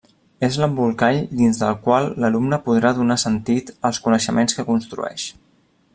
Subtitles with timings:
[0.45, 5.29] És l'embolcall dins del qual l'alumne podrà donar sentit als coneixements que construeix.